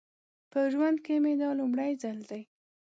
[0.51, 2.41] په ژوند کې مې دا لومړی ځل دی.